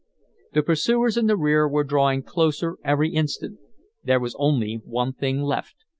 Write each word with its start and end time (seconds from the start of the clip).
The 0.53 0.63
pursuers 0.63 1.15
in 1.15 1.27
the 1.27 1.37
rear 1.37 1.67
were 1.69 1.83
drawing 1.83 2.23
closer 2.23 2.79
every 2.83 3.13
instant. 3.13 3.59
There 4.03 4.19
was 4.19 4.35
only 4.39 4.81
one 4.83 5.13
thing 5.13 5.43
left. 5.43 5.75